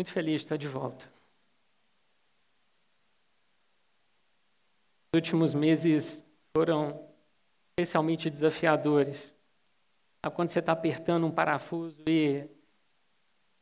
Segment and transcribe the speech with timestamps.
[0.00, 1.04] Muito feliz de estar de volta.
[5.12, 6.24] Os últimos meses
[6.56, 7.06] foram
[7.78, 9.30] especialmente desafiadores.
[10.34, 12.48] Quando você está apertando um parafuso e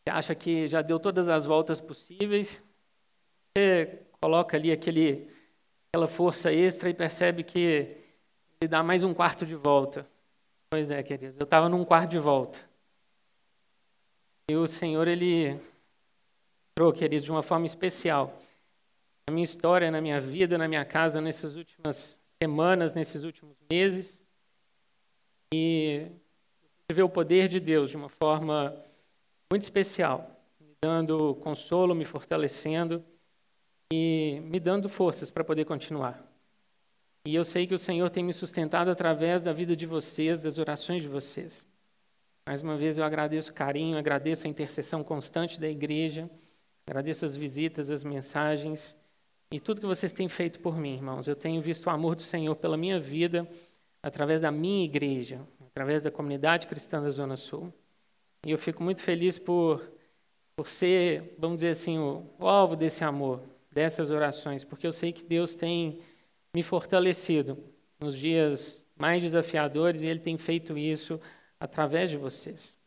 [0.08, 2.62] acha que já deu todas as voltas possíveis,
[3.52, 5.28] você coloca ali aquele,
[5.88, 7.58] aquela força extra e percebe que
[8.60, 10.08] ele dá mais um quarto de volta.
[10.70, 12.60] Pois é, queridos, eu estava num quarto de volta.
[14.48, 15.60] E o Senhor, Ele
[16.78, 18.38] entrou, queridos, de uma forma especial
[19.28, 24.22] na minha história, na minha vida, na minha casa, nessas últimas semanas, nesses últimos meses.
[25.52, 26.06] E
[26.92, 28.76] ver o poder de Deus de uma forma
[29.50, 33.04] muito especial, me dando consolo, me fortalecendo
[33.92, 36.24] e me dando forças para poder continuar.
[37.26, 40.58] E eu sei que o Senhor tem me sustentado através da vida de vocês, das
[40.58, 41.66] orações de vocês.
[42.46, 46.30] Mais uma vez eu agradeço o carinho, agradeço a intercessão constante da igreja,
[46.88, 48.96] agradeço as visitas, as mensagens
[49.50, 51.28] e tudo que vocês têm feito por mim, irmãos.
[51.28, 53.46] Eu tenho visto o amor do Senhor pela minha vida,
[54.02, 57.72] através da minha igreja, através da comunidade cristã da Zona Sul.
[58.46, 59.86] E eu fico muito feliz por,
[60.56, 65.12] por ser, vamos dizer assim, o, o alvo desse amor, dessas orações, porque eu sei
[65.12, 66.00] que Deus tem
[66.54, 67.58] me fortalecido
[68.00, 71.20] nos dias mais desafiadores e Ele tem feito isso
[71.60, 72.78] através de vocês.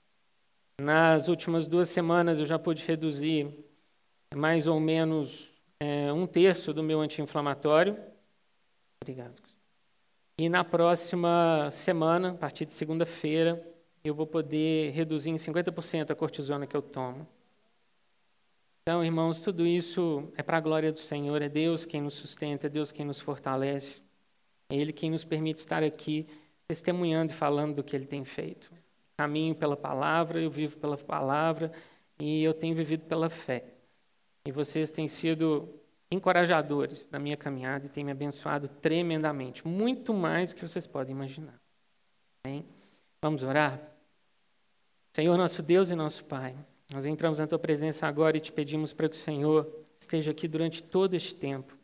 [0.79, 3.70] Nas últimas duas semanas eu já pude reduzir
[4.35, 7.97] mais ou menos é, um terço do meu anti-inflamatório.
[9.01, 9.41] Obrigado.
[10.37, 13.63] E na próxima semana, a partir de segunda-feira,
[14.03, 17.27] eu vou poder reduzir em 50% a cortisona que eu tomo.
[18.81, 22.65] Então, irmãos, tudo isso é para a glória do Senhor, é Deus quem nos sustenta,
[22.65, 24.01] é Deus quem nos fortalece,
[24.69, 26.27] é Ele quem nos permite estar aqui
[26.67, 28.71] testemunhando e falando do que Ele tem feito.
[29.17, 31.71] Caminho pela palavra, eu vivo pela palavra
[32.19, 33.70] e eu tenho vivido pela fé.
[34.45, 35.69] E vocês têm sido
[36.11, 41.15] encorajadores na minha caminhada e têm me abençoado tremendamente, muito mais do que vocês podem
[41.15, 41.59] imaginar.
[42.43, 42.65] Amém?
[43.21, 43.79] Vamos orar?
[45.13, 46.55] Senhor, nosso Deus e nosso Pai.
[46.91, 50.47] Nós entramos na tua presença agora e te pedimos para que o Senhor esteja aqui
[50.47, 51.77] durante todo este tempo.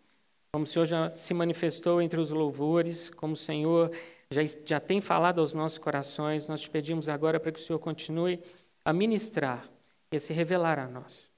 [0.52, 3.92] Como o Senhor já se manifestou entre os louvores, como o Senhor
[4.30, 7.80] já, já tem falado aos nossos corações, nós te pedimos agora para que o Senhor
[7.80, 8.42] continue
[8.84, 9.70] a ministrar
[10.12, 11.30] e a se revelar a nós.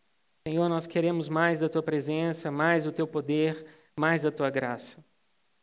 [0.47, 3.65] Senhor, nós queremos mais da tua presença, mais do teu poder,
[3.97, 5.03] mais da tua graça.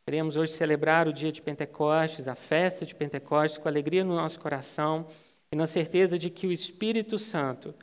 [0.05, 4.39] Queremos hoje celebrar o dia de Pentecostes, a festa de Pentecostes, com alegria no nosso
[4.39, 5.07] coração
[5.51, 7.75] e na certeza de que o Espírito Santo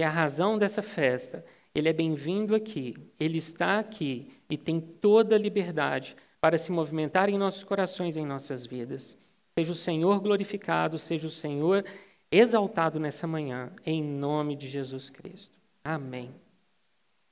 [0.00, 1.44] que é a razão dessa festa.
[1.74, 7.28] Ele é bem-vindo aqui, ele está aqui e tem toda a liberdade para se movimentar
[7.28, 9.14] em nossos corações, em nossas vidas.
[9.58, 11.84] Seja o Senhor glorificado, seja o Senhor
[12.32, 15.59] exaltado nessa manhã, em nome de Jesus Cristo.
[15.92, 16.32] Amém.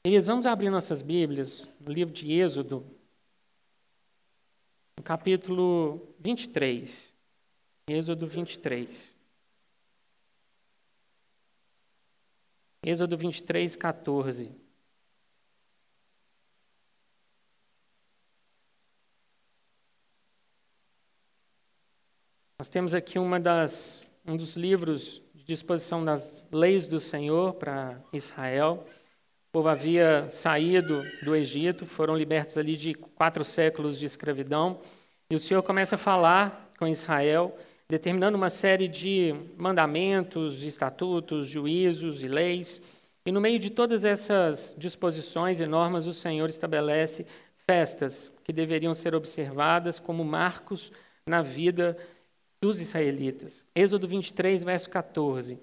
[0.02, 2.84] Queridos, vamos abrir nossas Bíblias no livro de Êxodo,
[4.96, 7.14] no capítulo 23.
[7.86, 9.14] Êxodo 23.
[12.82, 14.50] Êxodo 23, 14.
[22.58, 28.84] Nós temos aqui uma das, um dos livros disposição das leis do Senhor para Israel.
[29.48, 34.78] O povo havia saído do Egito, foram libertos ali de quatro séculos de escravidão,
[35.30, 37.56] e o Senhor começa a falar com Israel
[37.88, 42.82] determinando uma série de mandamentos, estatutos, juízos e leis.
[43.24, 47.24] E no meio de todas essas disposições e normas, o Senhor estabelece
[47.66, 50.92] festas que deveriam ser observadas como marcos
[51.26, 51.96] na vida
[52.60, 53.64] dos israelitas.
[53.74, 55.58] Êxodo 23, verso 14.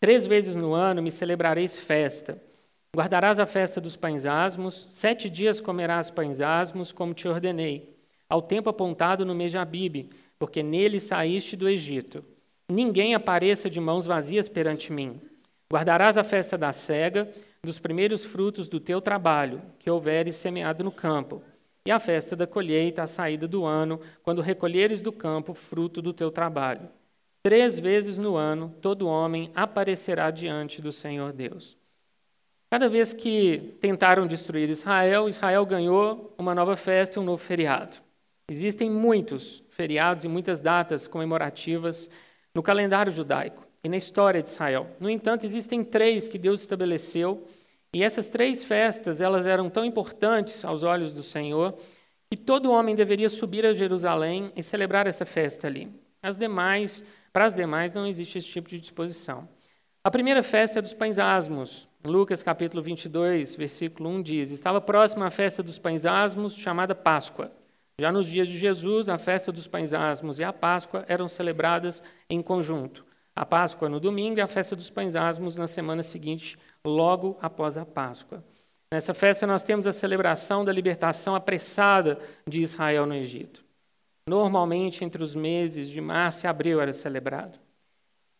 [0.00, 2.40] Três vezes no ano me celebrareis festa.
[2.94, 7.96] Guardarás a festa dos pães asmos, sete dias comerás pães asmos, como te ordenei,
[8.28, 10.08] ao tempo apontado no mês de Abibe,
[10.38, 12.24] porque nele saíste do Egito.
[12.68, 15.20] Ninguém apareça de mãos vazias perante mim.
[15.70, 17.28] Guardarás a festa da cega,
[17.62, 21.42] dos primeiros frutos do teu trabalho, que houveres semeado no campo,
[21.88, 26.12] e a festa da colheita, a saída do ano, quando recolheres do campo fruto do
[26.12, 26.90] teu trabalho.
[27.42, 31.78] Três vezes no ano, todo homem aparecerá diante do Senhor Deus.
[32.70, 37.96] Cada vez que tentaram destruir Israel, Israel ganhou uma nova festa e um novo feriado.
[38.50, 42.10] Existem muitos feriados e muitas datas comemorativas
[42.54, 44.88] no calendário judaico e na história de Israel.
[45.00, 47.46] No entanto, existem três que Deus estabeleceu,
[47.94, 51.74] e essas três festas, elas eram tão importantes aos olhos do Senhor,
[52.30, 55.90] que todo homem deveria subir a Jerusalém e celebrar essa festa ali.
[56.22, 57.02] As demais,
[57.32, 59.48] para as demais não existe esse tipo de disposição.
[60.04, 61.88] A primeira festa é dos pães asmos.
[62.04, 67.50] Lucas capítulo 22, versículo 1 diz: Estava próxima a festa dos pães asmos, chamada Páscoa.
[68.00, 72.02] Já nos dias de Jesus, a festa dos pães asmos e a Páscoa eram celebradas
[72.30, 73.07] em conjunto.
[73.38, 77.76] A Páscoa no domingo e a festa dos pães asmos na semana seguinte, logo após
[77.76, 78.42] a Páscoa.
[78.92, 82.18] Nessa festa nós temos a celebração da libertação apressada
[82.48, 83.64] de Israel no Egito.
[84.28, 87.60] Normalmente entre os meses de março e abril era celebrado.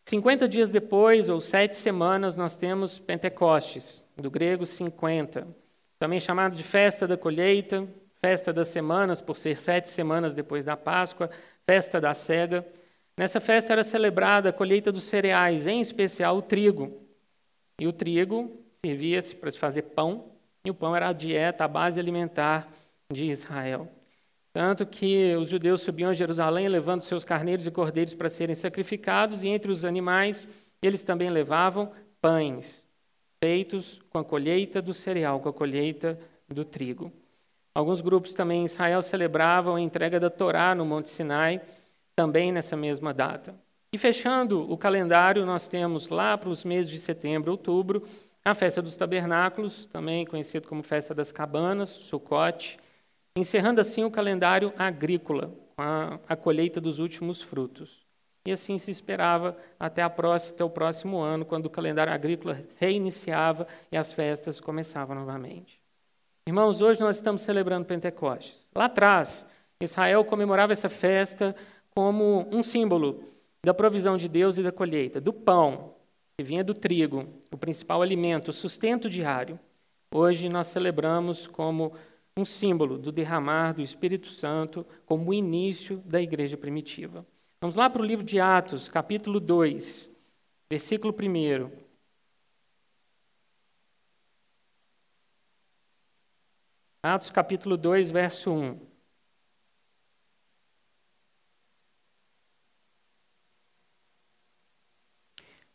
[0.04, 5.46] 50 dias depois, ou sete semanas, nós temos Pentecostes, do grego 50,
[5.96, 7.86] também chamado de festa da colheita,
[8.20, 11.30] festa das semanas, por ser sete semanas depois da Páscoa,
[11.64, 12.66] festa da cega.
[13.18, 17.02] Nessa festa era celebrada a colheita dos cereais, em especial o trigo.
[17.80, 20.30] E o trigo servia-se para se fazer pão,
[20.64, 22.72] e o pão era a dieta, a base alimentar
[23.12, 23.88] de Israel.
[24.52, 29.42] Tanto que os judeus subiam a Jerusalém levando seus carneiros e cordeiros para serem sacrificados,
[29.42, 30.46] e entre os animais
[30.80, 32.86] eles também levavam pães,
[33.42, 36.16] feitos com a colheita do cereal, com a colheita
[36.48, 37.12] do trigo.
[37.74, 41.60] Alguns grupos também em Israel celebravam a entrega da Torá no Monte Sinai,
[42.18, 43.54] também nessa mesma data.
[43.92, 48.02] E fechando o calendário, nós temos lá para os meses de setembro, outubro,
[48.44, 52.76] a festa dos tabernáculos, também conhecido como festa das cabanas, Sucote,
[53.36, 58.04] encerrando assim o calendário agrícola, com a, a colheita dos últimos frutos.
[58.44, 62.64] E assim se esperava até, a próxima, até o próximo ano, quando o calendário agrícola
[62.80, 65.80] reiniciava e as festas começavam novamente.
[66.44, 68.72] Irmãos, hoje nós estamos celebrando Pentecostes.
[68.74, 69.46] Lá atrás,
[69.80, 71.54] Israel comemorava essa festa
[71.98, 73.24] como um símbolo
[73.60, 75.96] da provisão de Deus e da colheita, do pão,
[76.36, 79.58] que vinha do trigo, o principal alimento, o sustento diário.
[80.14, 81.92] Hoje nós celebramos como
[82.36, 87.26] um símbolo do derramar do Espírito Santo como o início da igreja primitiva.
[87.60, 90.08] Vamos lá para o livro de Atos, capítulo 2,
[90.70, 91.68] versículo 1.
[97.02, 98.87] Atos capítulo 2, verso 1.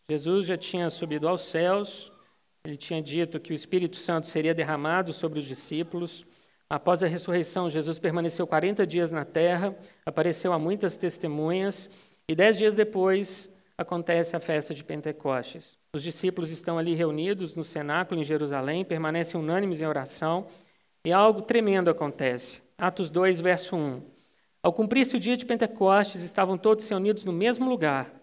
[0.09, 2.11] Jesus já tinha subido aos céus,
[2.65, 6.25] ele tinha dito que o Espírito Santo seria derramado sobre os discípulos.
[6.69, 11.89] Após a ressurreição, Jesus permaneceu 40 dias na terra, apareceu a muitas testemunhas,
[12.27, 15.77] e dez dias depois acontece a festa de Pentecostes.
[15.93, 20.47] Os discípulos estão ali reunidos no cenáculo em Jerusalém, permanecem unânimes em oração,
[21.05, 22.61] e algo tremendo acontece.
[22.77, 24.01] Atos 2, verso 1.
[24.63, 28.22] Ao cumprir-se o dia de Pentecostes, estavam todos reunidos no mesmo lugar.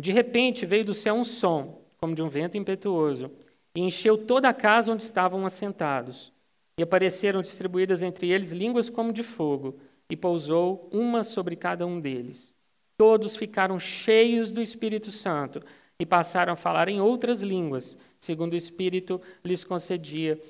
[0.00, 3.30] De repente veio do céu um som, como de um vento impetuoso,
[3.74, 6.32] e encheu toda a casa onde estavam assentados.
[6.78, 12.00] E apareceram distribuídas entre eles línguas como de fogo, e pousou uma sobre cada um
[12.00, 12.54] deles.
[12.96, 15.62] Todos ficaram cheios do Espírito Santo
[15.98, 20.40] e passaram a falar em outras línguas, segundo o Espírito lhes concedia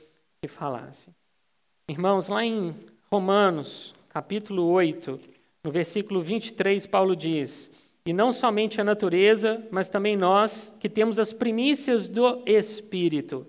[0.41, 1.13] que falassem.
[1.89, 2.73] Irmãos, lá em
[3.11, 5.19] Romanos, capítulo 8,
[5.65, 11.19] no versículo 23, Paulo diz: E não somente a natureza, mas também nós, que temos
[11.19, 13.47] as primícias do Espírito.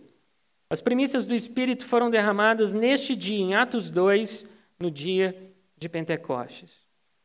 [0.70, 4.46] As primícias do Espírito foram derramadas neste dia, em Atos 2,
[4.80, 6.72] no dia de Pentecostes.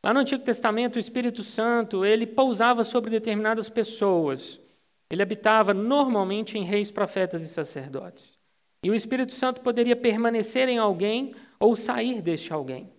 [0.03, 4.59] Lá no Antigo Testamento, o Espírito Santo, ele pousava sobre determinadas pessoas.
[5.09, 8.33] Ele habitava normalmente em reis, profetas e sacerdotes.
[8.83, 12.89] E o Espírito Santo poderia permanecer em alguém ou sair deste alguém.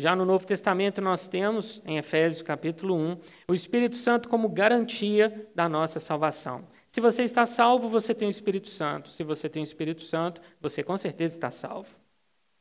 [0.00, 5.46] Já no Novo Testamento nós temos, em Efésios capítulo 1, o Espírito Santo como garantia
[5.54, 6.66] da nossa salvação.
[6.90, 9.10] Se você está salvo, você tem o Espírito Santo.
[9.10, 11.94] Se você tem o Espírito Santo, você com certeza está salvo.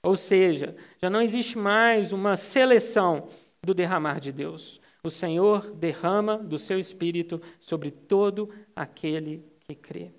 [0.03, 3.29] Ou seja, já não existe mais uma seleção
[3.63, 4.81] do derramar de Deus.
[5.01, 10.11] O Senhor derrama do seu Espírito sobre todo aquele que crê.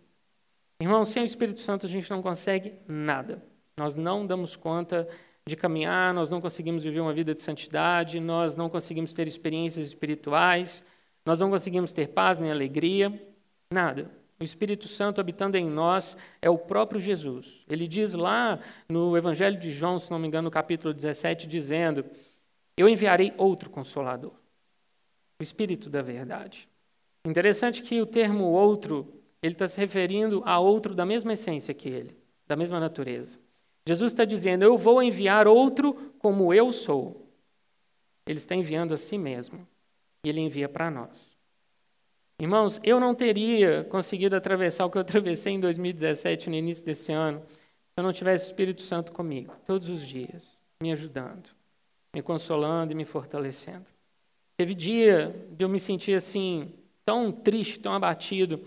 [0.80, 3.44] Irmão, sem o Espírito Santo a gente não consegue nada.
[3.76, 5.06] Nós não damos conta
[5.50, 9.88] de caminhar, nós não conseguimos viver uma vida de santidade, nós não conseguimos ter experiências
[9.88, 10.82] espirituais,
[11.26, 13.12] nós não conseguimos ter paz nem alegria.
[13.70, 14.10] Nada.
[14.38, 17.62] O Espírito Santo habitando em nós é o próprio Jesus.
[17.68, 22.06] Ele diz lá no Evangelho de João, se não me engano, no capítulo 17, dizendo:
[22.74, 24.32] Eu enviarei outro consolador,
[25.38, 26.66] o Espírito da verdade.
[27.26, 31.88] Interessante que o termo outro, ele está se referindo a outro da mesma essência que
[31.88, 32.16] ele,
[32.46, 33.38] da mesma natureza.
[33.86, 37.28] Jesus está dizendo: Eu vou enviar outro como eu sou.
[38.26, 39.66] Ele está enviando a si mesmo.
[40.24, 41.36] E ele envia para nós.
[42.40, 47.12] Irmãos, eu não teria conseguido atravessar o que eu atravessei em 2017, no início desse
[47.12, 51.50] ano, se eu não tivesse o Espírito Santo comigo, todos os dias, me ajudando,
[52.14, 53.84] me consolando e me fortalecendo.
[54.56, 56.72] Teve dia de eu me sentir assim,
[57.04, 58.62] tão triste, tão abatido,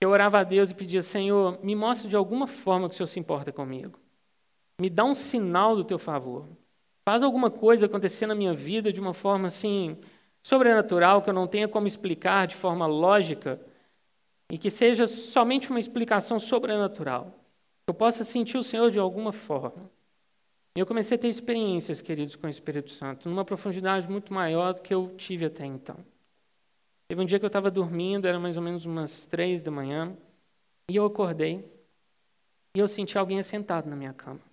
[0.00, 3.06] Eu orava a Deus e pedia, Senhor, me mostre de alguma forma que o Senhor
[3.06, 3.99] se importa comigo.
[4.80, 6.48] Me dá um sinal do teu favor.
[7.06, 9.98] Faz alguma coisa acontecer na minha vida de uma forma assim
[10.42, 13.60] sobrenatural que eu não tenha como explicar de forma lógica
[14.50, 17.26] e que seja somente uma explicação sobrenatural.
[17.84, 19.90] Que eu possa sentir o Senhor de alguma forma.
[20.74, 24.80] Eu comecei a ter experiências, queridos, com o Espírito Santo, numa profundidade muito maior do
[24.80, 25.96] que eu tive até então.
[27.06, 30.16] Teve um dia que eu estava dormindo, era mais ou menos umas três da manhã,
[30.90, 31.70] e eu acordei
[32.74, 34.49] e eu senti alguém sentado na minha cama.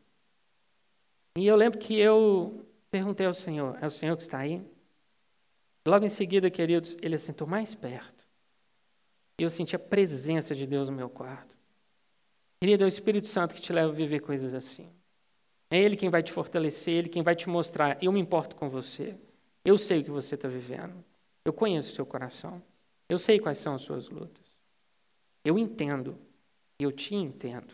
[1.37, 4.65] E eu lembro que eu perguntei ao Senhor: é o Senhor que está aí?
[5.85, 8.27] Logo em seguida, queridos, ele assentou mais perto.
[9.39, 11.55] E eu senti a presença de Deus no meu quarto.
[12.59, 14.89] Querido, é o Espírito Santo que te leva a viver coisas assim.
[15.69, 18.69] É Ele quem vai te fortalecer, Ele quem vai te mostrar: eu me importo com
[18.69, 19.15] você.
[19.63, 21.03] Eu sei o que você está vivendo.
[21.45, 22.61] Eu conheço o seu coração.
[23.07, 24.45] Eu sei quais são as suas lutas.
[25.45, 26.17] Eu entendo.
[26.79, 27.73] Eu te entendo.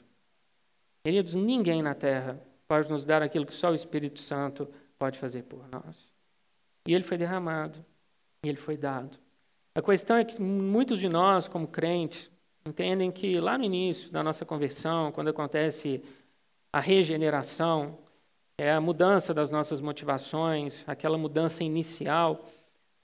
[1.04, 5.44] Queridos, ninguém na terra pode nos dar aquilo que só o Espírito Santo pode fazer
[5.44, 6.12] por nós.
[6.88, 7.84] E ele foi derramado.
[8.44, 9.18] E ele foi dado.
[9.76, 12.30] A questão é que muitos de nós, como crentes,
[12.66, 16.04] entendem que lá no início da nossa conversão, quando acontece
[16.72, 17.98] a regeneração,
[18.58, 22.46] é a mudança das nossas motivações, aquela mudança inicial,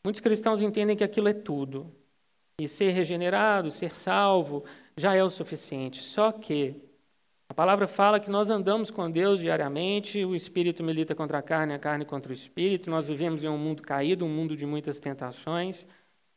[0.04, 1.94] Muitos cristãos entendem que aquilo é tudo.
[2.60, 4.64] E ser regenerado, ser salvo,
[4.98, 6.02] já é o suficiente.
[6.02, 6.82] Só que
[7.50, 11.74] a palavra fala que nós andamos com Deus diariamente, o espírito milita contra a carne,
[11.74, 12.92] a carne contra o espírito.
[12.92, 15.86] Nós vivemos em um mundo caído, um mundo de muitas tentações.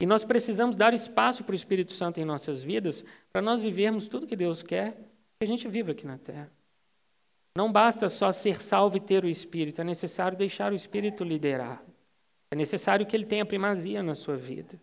[0.00, 4.08] E nós precisamos dar espaço para o Espírito Santo em nossas vidas, para nós vivermos
[4.08, 4.94] tudo que Deus quer
[5.38, 6.50] que a gente viva aqui na terra.
[7.54, 11.84] Não basta só ser salvo e ter o Espírito, é necessário deixar o Espírito liderar.
[12.50, 14.80] É necessário que ele tenha primazia na sua vida.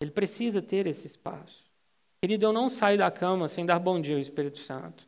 [0.00, 1.64] Ele precisa ter esse espaço.
[2.22, 5.06] Querido, eu não saio da cama sem dar bom dia ao Espírito Santo.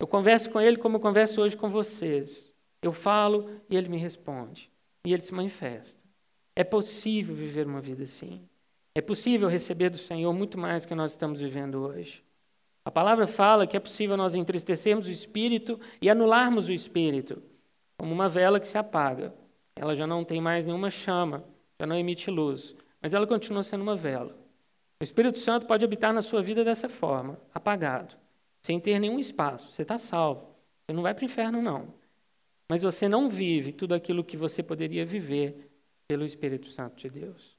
[0.00, 2.52] Eu converso com ele como eu converso hoje com vocês.
[2.82, 4.68] Eu falo e ele me responde.
[5.06, 6.02] E ele se manifesta.
[6.56, 8.42] É possível viver uma vida assim.
[8.94, 12.24] É possível receber do Senhor muito mais do que nós estamos vivendo hoje.
[12.84, 17.40] A palavra fala que é possível nós entristecermos o espírito e anularmos o espírito,
[17.96, 19.32] como uma vela que se apaga
[19.80, 21.42] ela já não tem mais nenhuma chama,
[21.78, 24.36] já não emite luz, mas ela continua sendo uma vela.
[25.00, 28.14] O Espírito Santo pode habitar na sua vida dessa forma, apagado,
[28.62, 29.70] sem ter nenhum espaço.
[29.70, 30.46] Você está salvo.
[30.86, 31.94] Você não vai para o inferno, não.
[32.68, 35.70] Mas você não vive tudo aquilo que você poderia viver
[36.08, 37.58] pelo Espírito Santo de Deus.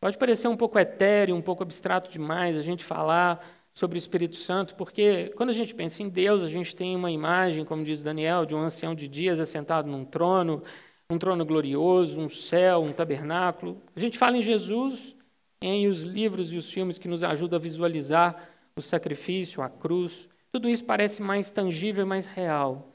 [0.00, 4.36] Pode parecer um pouco etéreo, um pouco abstrato demais a gente falar sobre o Espírito
[4.36, 8.02] Santo, porque quando a gente pensa em Deus, a gente tem uma imagem, como diz
[8.02, 10.62] Daniel, de um ancião de dias assentado num trono,
[11.10, 13.82] um trono glorioso, um céu, um tabernáculo.
[13.96, 15.16] A gente fala em Jesus
[15.60, 20.28] em os livros e os filmes que nos ajudam a visualizar o sacrifício, a cruz.
[20.54, 22.94] Tudo isso parece mais tangível, mais real.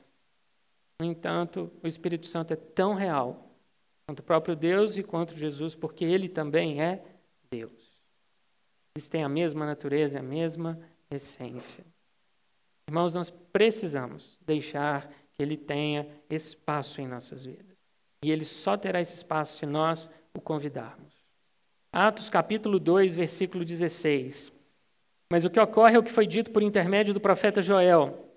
[0.98, 3.54] No entanto, o Espírito Santo é tão real
[4.08, 7.04] quanto o próprio Deus e quanto Jesus, porque ele também é
[7.52, 8.00] Deus.
[8.96, 10.80] Eles têm a mesma natureza, a mesma
[11.12, 11.86] essência.
[12.88, 17.84] Irmãos, nós precisamos deixar que ele tenha espaço em nossas vidas.
[18.24, 21.14] E ele só terá esse espaço se nós o convidarmos.
[21.92, 24.59] Atos capítulo 2, versículo 16.
[25.32, 28.28] Mas o que ocorre é o que foi dito por intermédio do profeta Joel.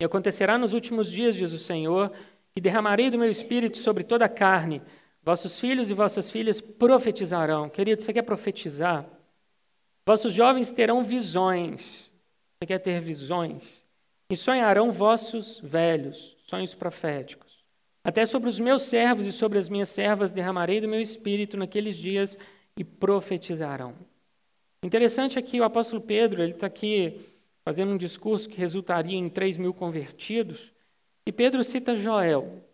[0.00, 2.10] E acontecerá nos últimos dias, diz o Senhor,
[2.54, 4.82] que derramarei do meu espírito sobre toda a carne.
[5.22, 7.68] Vossos filhos e vossas filhas profetizarão.
[7.68, 9.06] Querido, você quer profetizar?
[10.04, 12.10] Vossos jovens terão visões.
[12.58, 13.86] Você quer ter visões?
[14.30, 17.62] E sonharão vossos velhos, sonhos proféticos.
[18.02, 21.96] Até sobre os meus servos e sobre as minhas servas derramarei do meu espírito naqueles
[21.96, 22.36] dias
[22.76, 23.94] e profetizarão.
[24.82, 27.20] Interessante é que o apóstolo Pedro ele está aqui
[27.64, 30.72] fazendo um discurso que resultaria em 3 mil convertidos,
[31.24, 32.64] e Pedro cita Joel.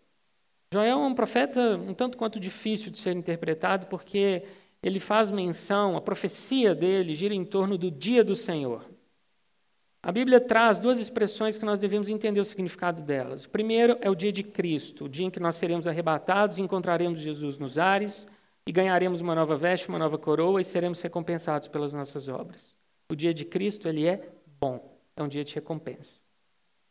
[0.73, 4.43] Joel é um profeta um tanto quanto difícil de ser interpretado, porque
[4.81, 8.83] ele faz menção, a profecia dele gira em torno do dia do Senhor.
[10.01, 13.45] A Bíblia traz duas expressões que nós devemos entender o significado delas.
[13.45, 16.61] O primeiro é o dia de Cristo, o dia em que nós seremos arrebatados e
[16.61, 18.25] encontraremos Jesus nos ares
[18.69, 22.69] e ganharemos uma nova veste, uma nova coroa e seremos recompensados pelas nossas obras.
[23.09, 26.17] O dia de Cristo, ele é bom, é um dia de recompensa.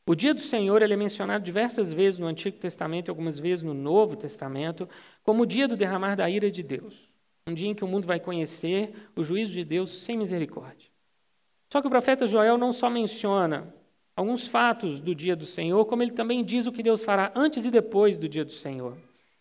[0.05, 3.63] O dia do Senhor ele é mencionado diversas vezes no Antigo Testamento e algumas vezes
[3.63, 4.89] no Novo Testamento
[5.23, 7.09] como o dia do derramar da ira de Deus.
[7.47, 10.89] Um dia em que o mundo vai conhecer o juízo de Deus sem misericórdia.
[11.73, 13.73] Só que o profeta Joel não só menciona
[14.17, 17.65] alguns fatos do dia do Senhor, como ele também diz o que Deus fará antes
[17.65, 18.99] e depois do dia do Senhor.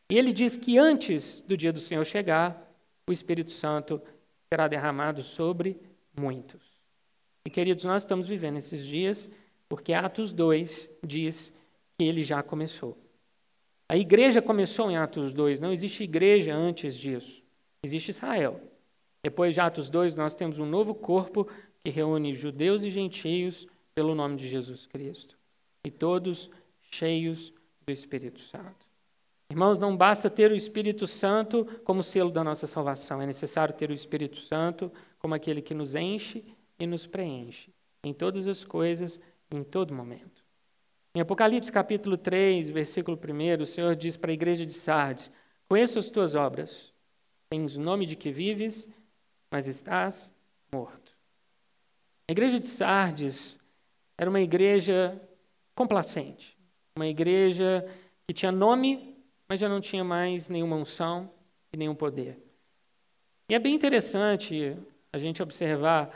[0.09, 2.65] E ele diz que antes do dia do Senhor chegar,
[3.05, 4.01] o Espírito Santo
[4.51, 5.79] será derramado sobre
[6.17, 6.77] muitos.
[7.45, 9.29] E, queridos, nós estamos vivendo esses dias
[9.69, 11.53] porque Atos 2 diz
[11.97, 12.97] que ele já começou.
[13.89, 17.43] A igreja começou em Atos 2, não existe igreja antes disso.
[17.83, 18.61] Existe Israel.
[19.23, 21.47] Depois de Atos 2, nós temos um novo corpo
[21.79, 25.37] que reúne judeus e gentios pelo nome de Jesus Cristo.
[25.85, 26.49] E todos
[26.81, 27.53] cheios
[27.85, 28.86] do Espírito Santo.
[29.49, 33.89] Irmãos, não basta ter o Espírito Santo como selo da nossa salvação, é necessário ter
[33.89, 36.43] o Espírito Santo como aquele que nos enche
[36.77, 37.71] e nos preenche
[38.03, 40.45] em todas as coisas, em todo momento.
[41.15, 45.31] Em Apocalipse capítulo 3, versículo 1, o Senhor diz para a igreja de Sardes:
[45.67, 46.93] Conheço as tuas obras,
[47.49, 48.87] tens o nome de que vives,
[49.49, 50.33] mas estás
[50.71, 51.11] morto.
[52.27, 53.57] A igreja de Sardes
[54.17, 55.19] era uma igreja
[55.73, 56.57] complacente,
[56.95, 57.87] uma igreja
[58.27, 59.16] que tinha nome,
[59.47, 61.31] mas já não tinha mais nenhuma unção
[61.71, 62.37] e nenhum poder.
[63.49, 64.77] E é bem interessante
[65.11, 66.11] a gente observar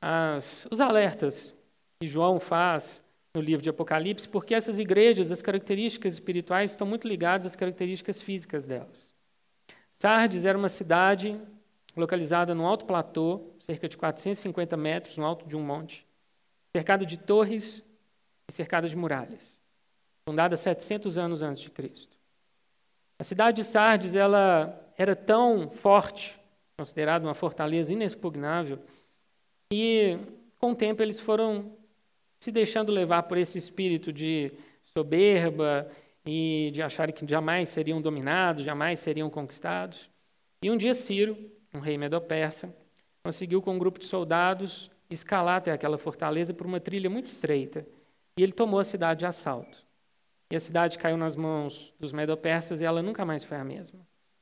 [0.00, 1.54] as, os alertas
[2.00, 3.02] que João faz
[3.34, 8.22] no livro de Apocalipse, porque essas igrejas, as características espirituais estão muito ligadas às características
[8.22, 9.14] físicas delas.
[9.98, 11.38] Sardes era uma cidade
[11.96, 16.06] localizada no alto platô, cerca de 450 metros no alto de um monte,
[16.74, 17.84] cercada de torres
[18.48, 19.60] e cercada de muralhas,
[20.26, 22.19] fundada 700 anos antes de Cristo.
[23.20, 26.40] A cidade de Sardes ela era tão forte,
[26.78, 28.78] considerada uma fortaleza inexpugnável,
[29.70, 30.16] e
[30.58, 31.70] com o tempo eles foram
[32.42, 34.50] se deixando levar por esse espírito de
[34.82, 35.86] soberba
[36.24, 40.08] e de acharem que jamais seriam dominados, jamais seriam conquistados.
[40.64, 41.36] E um dia Ciro,
[41.74, 42.74] um rei medo-persa,
[43.22, 47.86] conseguiu com um grupo de soldados escalar até aquela fortaleza por uma trilha muito estreita.
[48.38, 49.89] E ele tomou a cidade de assalto.
[50.50, 54.00] E a cidade caiu nas mãos dos medo-persas e ela nunca mais foi a mesma.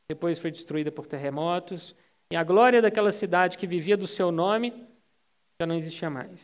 [0.08, 1.94] Depois foi destruída por terremotos,
[2.30, 4.72] e a glória daquela cidade que vivia do seu nome
[5.60, 6.40] já não existia mais.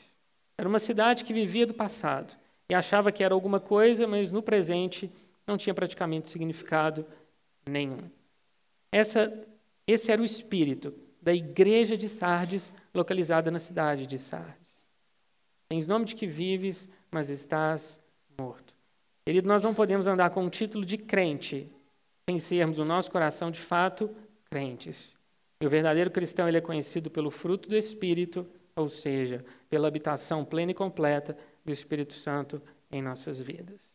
[0.59, 2.35] Era uma cidade que vivia do passado
[2.68, 5.11] e achava que era alguma coisa, mas no presente
[5.47, 7.06] não tinha praticamente significado
[7.66, 8.11] nenhum.
[8.92, 9.33] Essa,
[9.87, 14.83] esse era o espírito da igreja de Sardes, localizada na cidade de Sardes.
[15.68, 17.98] Tens nome de que vives, mas estás
[18.38, 18.74] morto.
[19.27, 21.71] Querido, nós não podemos andar com o título de crente
[22.29, 24.15] sem sermos o nosso coração de fato
[24.51, 25.15] crentes.
[25.61, 30.45] E o verdadeiro cristão ele é conhecido pelo fruto do Espírito, ou seja, pela habitação
[30.45, 32.61] plena e completa do Espírito Santo
[32.91, 33.93] em nossas vidas.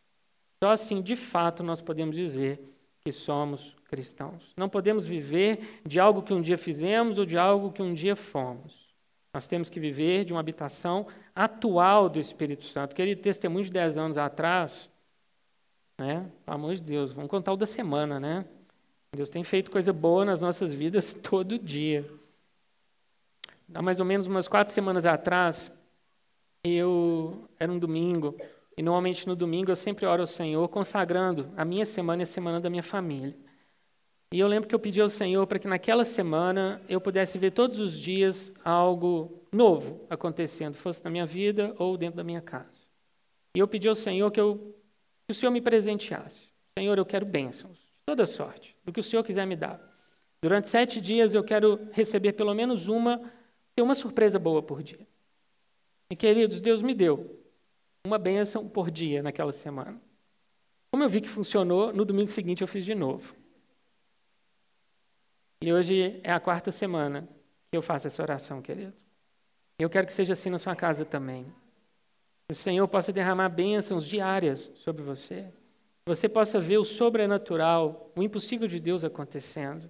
[0.62, 2.60] Só assim, de fato, nós podemos dizer
[3.00, 4.52] que somos cristãos.
[4.56, 8.14] Não podemos viver de algo que um dia fizemos ou de algo que um dia
[8.14, 8.90] fomos.
[9.32, 12.94] Nós temos que viver de uma habitação atual do Espírito Santo.
[12.94, 14.90] Querido, testemunho de 10 anos atrás,
[16.00, 16.30] né?
[16.46, 18.46] Pelo amor de Deus, vamos contar o da semana, né?
[19.14, 22.10] Deus tem feito coisa boa nas nossas vidas todo dia.
[23.74, 25.70] Há mais ou menos umas quatro semanas atrás,
[26.64, 28.34] eu era um domingo,
[28.76, 32.26] e normalmente no domingo eu sempre oro ao Senhor, consagrando a minha semana e a
[32.26, 33.36] semana da minha família.
[34.32, 37.50] E eu lembro que eu pedi ao Senhor para que naquela semana eu pudesse ver
[37.50, 42.88] todos os dias algo novo acontecendo, fosse na minha vida ou dentro da minha casa.
[43.54, 44.74] E eu pedi ao Senhor que, eu,
[45.30, 46.48] que o Senhor me presenteasse.
[46.76, 49.80] Senhor, eu quero bênçãos, de toda sorte, do que o Senhor quiser me dar.
[50.42, 53.18] Durante sete dias eu quero receber pelo menos uma
[53.76, 55.06] ter uma surpresa boa por dia.
[56.10, 57.40] E queridos, Deus me deu
[58.04, 60.02] uma bênção por dia naquela semana.
[60.90, 63.36] Como eu vi que funcionou, no domingo seguinte eu fiz de novo.
[65.62, 67.28] E hoje é a quarta semana
[67.70, 68.94] que eu faço essa oração, querido.
[69.78, 71.46] Eu quero que seja assim na sua casa também.
[72.50, 75.46] O Senhor possa derramar bênçãos diárias sobre você.
[76.04, 79.88] Você possa ver o sobrenatural, o impossível de Deus acontecendo.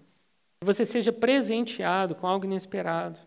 [0.60, 3.18] Que você seja presenteado com algo inesperado.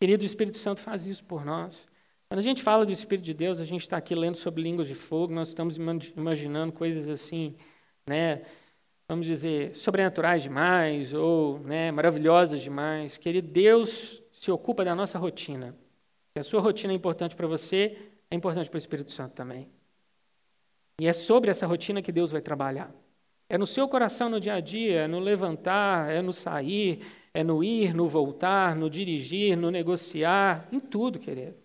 [0.00, 1.86] Querido, o Espírito Santo faz isso por nós.
[2.26, 4.88] Quando a gente fala do Espírito de Deus, a gente está aqui lendo sobre línguas
[4.88, 5.76] de fogo, nós estamos
[6.16, 7.56] imaginando coisas assim,
[8.06, 8.42] né?
[9.06, 13.18] Vamos dizer, sobrenaturais demais ou né, maravilhosas demais.
[13.18, 15.76] Querido, Deus se ocupa da nossa rotina.
[16.32, 19.68] Se a sua rotina é importante para você, é importante para o Espírito Santo também.
[21.00, 22.94] E é sobre essa rotina que Deus vai trabalhar.
[23.48, 27.42] É no seu coração no dia a dia, é no levantar, é no sair, é
[27.42, 31.56] no ir, no voltar, no dirigir, no negociar, em tudo, querido.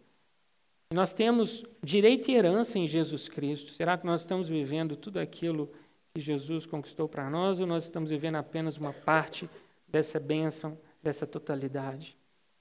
[0.93, 3.71] Nós temos direito e herança em Jesus Cristo.
[3.71, 5.71] Será que nós estamos vivendo tudo aquilo
[6.13, 9.49] que Jesus conquistou para nós ou nós estamos vivendo apenas uma parte
[9.87, 12.15] dessa bênção, dessa totalidade?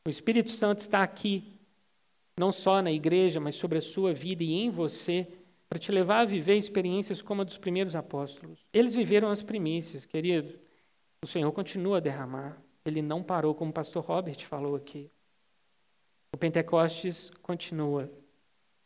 [0.07, 1.54] O Espírito Santo está aqui,
[2.39, 5.29] não só na igreja, mas sobre a sua vida e em você,
[5.69, 8.65] para te levar a viver experiências como a dos primeiros apóstolos.
[8.73, 10.59] Eles viveram as primícias, querido.
[11.23, 12.63] O Senhor continua a derramar.
[12.85, 15.11] Ele não parou, como o pastor Robert falou aqui.
[16.33, 18.11] O Pentecostes continua.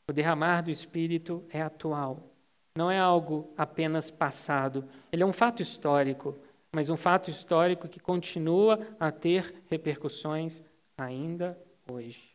[0.08, 2.32] O derramar do Espírito é atual.
[2.76, 4.88] Não é algo apenas passado.
[5.10, 6.38] Ele é um fato histórico,
[6.72, 10.62] mas um fato histórico que continua a ter repercussões
[10.96, 11.58] ainda
[11.90, 12.27] hoje.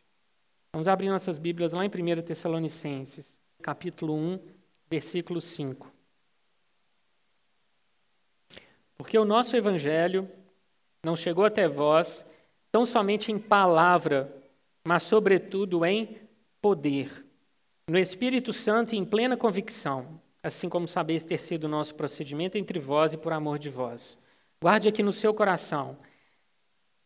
[0.74, 4.40] Vamos abrir nossas Bíblias lá em 1 Tessalonicenses, capítulo 1,
[4.90, 5.88] versículo 5.
[8.96, 10.28] Porque o nosso evangelho
[11.00, 12.26] não chegou até vós
[12.72, 14.36] tão somente em palavra,
[14.84, 16.18] mas sobretudo em
[16.60, 17.24] poder,
[17.88, 22.58] no Espírito Santo e em plena convicção, assim como sabeis ter sido o nosso procedimento
[22.58, 24.18] entre vós e por amor de vós.
[24.60, 25.96] Guarde aqui no seu coração.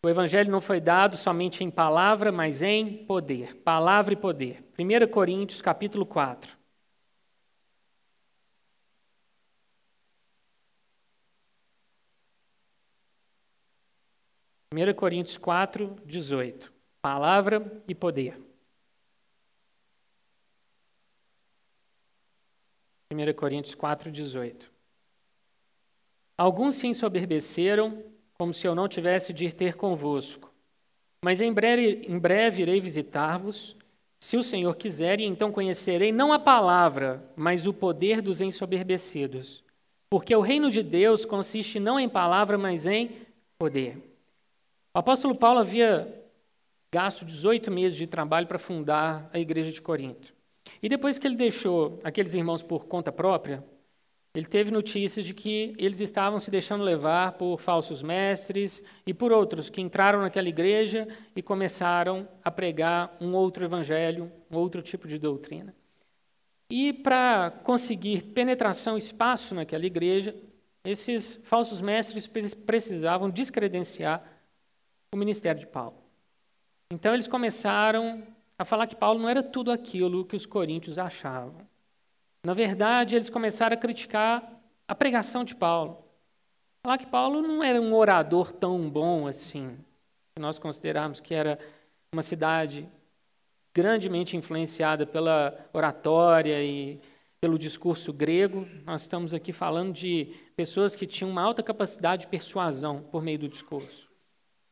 [0.00, 3.56] O evangelho não foi dado somente em palavra, mas em poder.
[3.62, 4.64] Palavra e poder.
[4.78, 6.56] 1 Coríntios, capítulo 4.
[14.72, 16.72] 1 Coríntios 4, 18.
[17.02, 18.40] Palavra e poder.
[23.11, 24.70] 1 Coríntios 4, 18.
[26.37, 28.04] Alguns se ensoberbeceram,
[28.38, 30.53] como se eu não tivesse de ir ter convosco.
[31.24, 33.77] Mas em breve, em breve irei visitar-vos,
[34.20, 39.64] se o Senhor quiser, e então conhecerei não a palavra, mas o poder dos ensoberbecidos.
[40.09, 43.11] Porque o reino de Deus consiste não em palavra, mas em
[43.59, 43.96] poder.
[44.94, 46.14] O apóstolo Paulo havia
[46.92, 50.33] gasto 18 meses de trabalho para fundar a igreja de Corinto.
[50.83, 53.64] E depois que ele deixou aqueles irmãos por conta própria,
[54.34, 59.32] ele teve notícias de que eles estavam se deixando levar por falsos mestres e por
[59.32, 65.08] outros que entraram naquela igreja e começaram a pregar um outro evangelho, um outro tipo
[65.08, 65.74] de doutrina.
[66.70, 70.36] E para conseguir penetração, espaço naquela igreja,
[70.84, 74.22] esses falsos mestres precisavam descredenciar
[75.12, 75.96] o ministério de Paulo.
[76.90, 78.22] Então eles começaram
[78.58, 81.67] a falar que Paulo não era tudo aquilo que os coríntios achavam.
[82.44, 84.42] Na verdade, eles começaram a criticar
[84.87, 86.05] a pregação de Paulo.
[86.83, 89.77] Falar que Paulo não era um orador tão bom assim.
[90.33, 91.59] Se nós considerarmos que era
[92.12, 92.88] uma cidade
[93.74, 97.01] grandemente influenciada pela oratória e
[97.40, 102.29] pelo discurso grego, nós estamos aqui falando de pessoas que tinham uma alta capacidade de
[102.29, 104.09] persuasão por meio do discurso.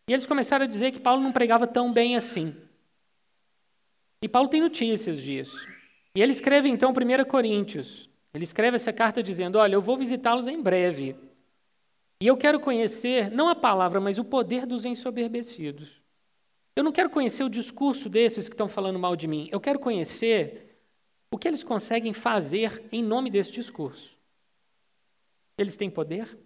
[0.08, 2.56] E eles começaram a dizer que Paulo não pregava tão bem assim.
[4.22, 5.66] E Paulo tem notícias disso.
[6.16, 8.08] E ele escreve então 1 Coríntios.
[8.32, 11.14] Ele escreve essa carta dizendo: Olha, eu vou visitá-los em breve.
[12.18, 16.00] E eu quero conhecer, não a palavra, mas o poder dos ensoberbecidos.
[16.74, 19.48] Eu não quero conhecer o discurso desses que estão falando mal de mim.
[19.52, 20.78] Eu quero conhecer
[21.30, 24.16] o que eles conseguem fazer em nome desse discurso.
[25.58, 26.38] Eles têm poder?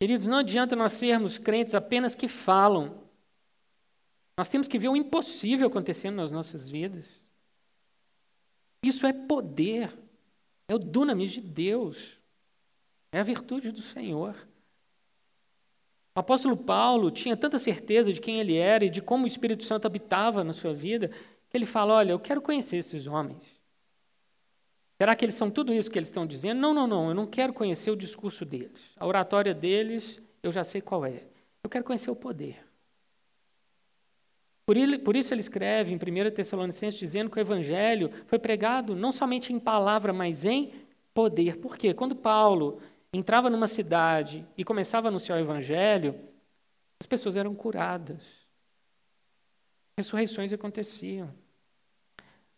[0.00, 3.02] Queridos, não adianta nós sermos crentes apenas que falam.
[4.36, 7.23] Nós temos que ver o impossível acontecendo nas nossas vidas.
[8.84, 9.90] Isso é poder,
[10.68, 12.18] é o dunamis de Deus,
[13.10, 14.36] é a virtude do Senhor.
[16.14, 19.64] O apóstolo Paulo tinha tanta certeza de quem ele era e de como o Espírito
[19.64, 21.08] Santo habitava na sua vida,
[21.48, 23.42] que ele fala: Olha, eu quero conhecer esses homens.
[25.00, 26.60] Será que eles são tudo isso que eles estão dizendo?
[26.60, 27.08] Não, não, não.
[27.08, 28.92] Eu não quero conhecer o discurso deles.
[28.96, 31.26] A oratória deles, eu já sei qual é.
[31.64, 32.62] Eu quero conhecer o poder.
[34.66, 38.96] Por, ele, por isso ele escreve em 1 Tessalonicenses dizendo que o evangelho foi pregado
[38.96, 40.72] não somente em palavra, mas em
[41.12, 41.58] poder.
[41.58, 41.92] Por quê?
[41.92, 42.80] Quando Paulo
[43.12, 46.18] entrava numa cidade e começava a anunciar o evangelho,
[46.98, 48.44] as pessoas eram curadas.
[49.98, 51.32] Ressurreições aconteciam.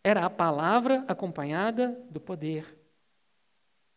[0.03, 2.79] Era a palavra acompanhada do poder.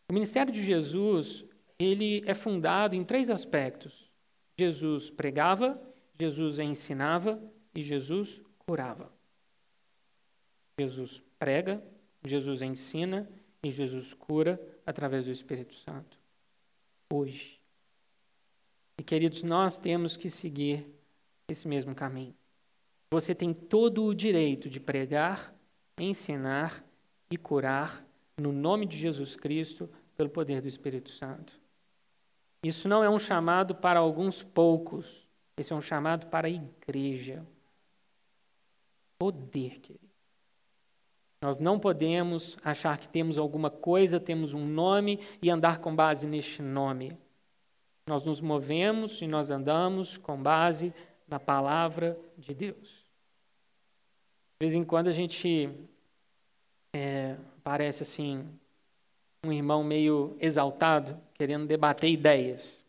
[0.10, 1.45] O ministério de Jesus,
[1.78, 4.10] ele é fundado em três aspectos.
[4.60, 5.80] Jesus pregava,
[6.19, 7.39] Jesus ensinava
[7.74, 9.12] e Jesus curava.
[10.80, 11.84] Jesus prega,
[12.24, 13.30] Jesus ensina
[13.64, 16.18] e Jesus cura através do Espírito Santo.
[17.12, 17.60] Hoje.
[18.98, 20.86] E queridos, nós temos que seguir
[21.48, 22.36] esse mesmo caminho.
[23.12, 25.54] Você tem todo o direito de pregar,
[25.98, 26.86] ensinar
[27.30, 28.06] e curar
[28.38, 31.60] no nome de Jesus Cristo pelo poder do Espírito Santo.
[32.64, 35.28] Isso não é um chamado para alguns poucos,
[35.58, 37.46] esse é um chamado para a igreja.
[39.20, 40.10] Poder, querido.
[41.42, 46.26] Nós não podemos achar que temos alguma coisa, temos um nome e andar com base
[46.26, 47.18] neste nome.
[48.08, 50.94] Nós nos movemos e nós andamos com base
[51.28, 53.06] na palavra de Deus.
[54.58, 55.70] De vez em quando a gente
[56.94, 58.48] é, parece assim
[59.46, 62.84] um irmão meio exaltado, querendo debater ideias.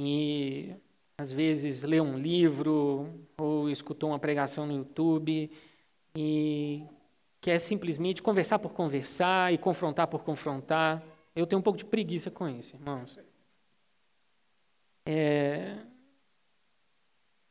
[0.00, 0.74] E
[1.18, 5.50] às vezes leu um livro ou escutou uma pregação no YouTube
[6.14, 6.84] e
[7.40, 11.02] quer simplesmente conversar por conversar e confrontar por confrontar.
[11.34, 13.18] Eu tenho um pouco de preguiça com isso, irmãos.
[15.06, 15.78] É...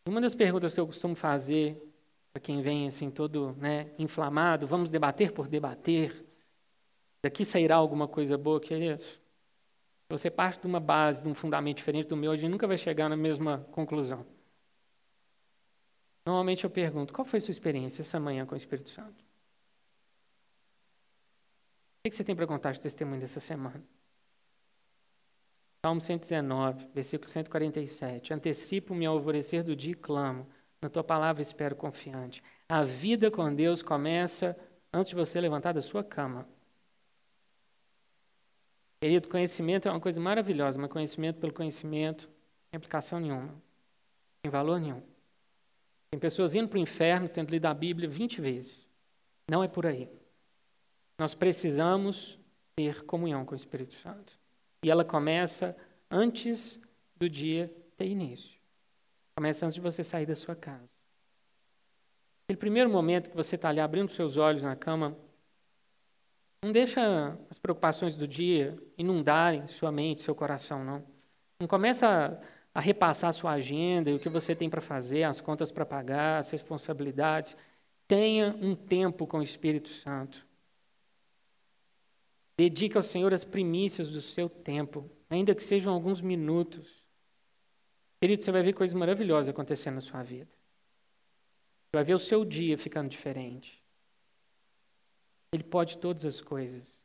[0.08, 1.92] Uma das perguntas que eu costumo fazer
[2.32, 6.26] para quem vem assim todo né, inflamado, vamos debater por debater,
[7.22, 9.21] daqui sairá alguma coisa boa, queridos?
[10.12, 12.78] Você parte de uma base, de um fundamento diferente do meu, a gente nunca vai
[12.78, 14.26] chegar na mesma conclusão.
[16.26, 19.24] Normalmente eu pergunto, qual foi a sua experiência essa manhã com o Espírito Santo?
[22.04, 23.82] O que você tem para contar de testemunho dessa semana?
[25.86, 28.34] Salmo 119, versículo 147.
[28.34, 30.46] Antecipo-me ao alvorecer do dia e clamo.
[30.82, 32.44] Na tua palavra espero confiante.
[32.68, 34.58] A vida com Deus começa
[34.92, 36.48] antes de você levantar da sua cama.
[39.02, 42.30] Querido, conhecimento é uma coisa maravilhosa, mas conhecimento pelo conhecimento
[42.70, 43.60] tem aplicação nenhuma,
[44.44, 45.02] tem valor nenhum.
[46.12, 48.88] Tem pessoas indo para o inferno tendo lido a Bíblia 20 vezes.
[49.50, 50.08] Não é por aí.
[51.18, 52.38] Nós precisamos
[52.76, 54.38] ter comunhão com o Espírito Santo.
[54.84, 55.76] E ela começa
[56.10, 56.80] antes
[57.16, 58.60] do dia ter início.
[59.36, 60.94] Começa antes de você sair da sua casa.
[62.46, 65.18] Aquele primeiro momento que você está ali abrindo seus olhos na cama,
[66.64, 71.04] não deixa as preocupações do dia inundarem sua mente, seu coração, não.
[71.60, 72.08] Não começa
[72.74, 75.86] a, a repassar a sua agenda o que você tem para fazer, as contas para
[75.86, 77.58] pagar, as responsabilidades.
[78.08, 80.46] Tenha um tempo com o Espírito Santo.
[82.58, 87.02] Dedique ao Senhor as primícias do seu tempo, ainda que sejam alguns minutos.
[88.20, 90.52] Querido, você vai ver coisas maravilhosas acontecendo na sua vida.
[91.86, 93.81] Você vai ver o seu dia ficando diferente.
[95.52, 97.02] Ele pode todas as coisas.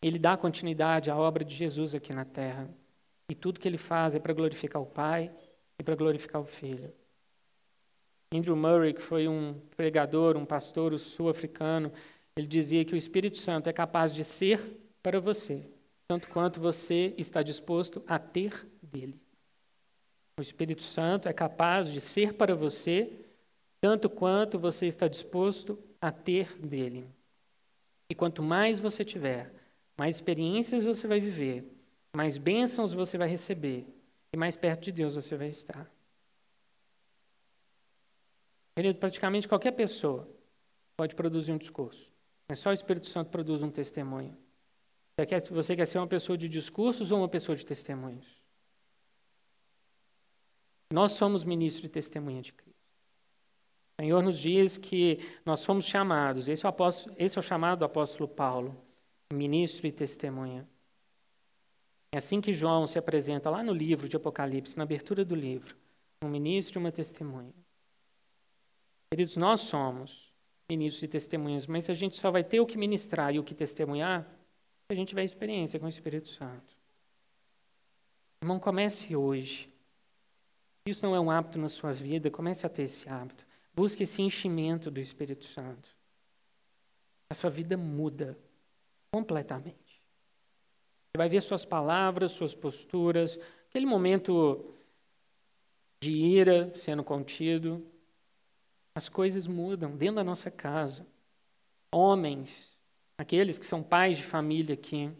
[0.00, 2.70] Ele dá continuidade à obra de Jesus aqui na terra.
[3.28, 5.30] E tudo que ele faz é para glorificar o Pai
[5.78, 6.92] e para glorificar o Filho.
[8.32, 11.92] Andrew Murray, que foi um pregador, um pastor sul-africano,
[12.36, 15.68] ele dizia que o Espírito Santo é capaz de ser para você,
[16.06, 19.20] tanto quanto você está disposto a ter dele.
[20.38, 23.12] O Espírito Santo é capaz de ser para você,
[23.80, 27.08] tanto quanto você está disposto a ter dele.
[28.08, 29.52] E quanto mais você tiver,
[29.96, 31.64] mais experiências você vai viver,
[32.16, 33.86] mais bênçãos você vai receber,
[34.32, 35.90] e mais perto de Deus você vai estar.
[38.76, 40.28] Querido, praticamente qualquer pessoa
[40.96, 42.10] pode produzir um discurso.
[42.48, 44.36] Mas só o Espírito Santo produz um testemunho.
[45.18, 48.40] Você quer, você quer ser uma pessoa de discursos ou uma pessoa de testemunhos?
[50.92, 52.69] Nós somos ministros de testemunha de Cristo.
[54.00, 57.42] O Senhor nos diz que nós somos chamados, esse é o, apóstolo, esse é o
[57.42, 58.82] chamado do apóstolo Paulo,
[59.30, 60.66] ministro e testemunha.
[62.10, 65.76] É assim que João se apresenta lá no livro de Apocalipse, na abertura do livro,
[66.24, 67.52] um ministro e uma testemunha.
[69.12, 70.32] Queridos, nós somos
[70.70, 73.54] ministros e testemunhas, mas a gente só vai ter o que ministrar e o que
[73.54, 76.74] testemunhar se a gente tiver experiência com o Espírito Santo.
[78.42, 79.70] Irmão, comece hoje.
[80.86, 83.49] Isso não é um hábito na sua vida, comece a ter esse hábito.
[83.74, 85.88] Busque esse enchimento do Espírito Santo.
[87.30, 88.38] A sua vida muda
[89.12, 90.00] completamente.
[91.10, 94.74] Você vai ver suas palavras, suas posturas, aquele momento
[96.00, 97.86] de ira sendo contido,
[98.94, 101.06] as coisas mudam dentro da nossa casa.
[101.92, 102.80] Homens,
[103.18, 105.10] aqueles que são pais de família aqui,